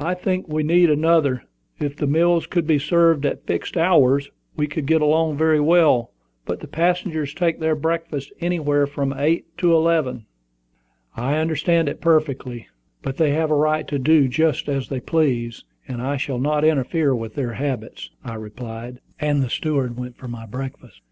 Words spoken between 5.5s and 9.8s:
well; but the passengers take their breakfast anywhere from eight to